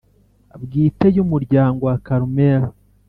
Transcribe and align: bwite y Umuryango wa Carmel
bwite 0.63 1.07
y 1.15 1.21
Umuryango 1.23 1.81
wa 1.89 1.95
Carmel 2.05 2.63